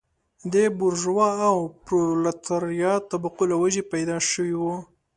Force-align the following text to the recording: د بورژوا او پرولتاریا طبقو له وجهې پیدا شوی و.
د 0.53 0.55
بورژوا 0.77 1.29
او 1.49 1.57
پرولتاریا 1.85 2.93
طبقو 3.11 3.43
له 3.51 3.55
وجهې 3.63 3.83
پیدا 3.93 4.17
شوی 4.29 4.53
و. 4.59 4.63